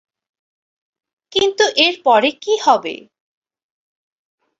[1.31, 2.95] কিন্তু এর পরে কী হবে?